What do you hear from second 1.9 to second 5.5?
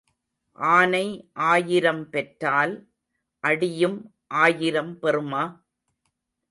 பெற்றால் அடியும் ஆயிரம் பெறுமா?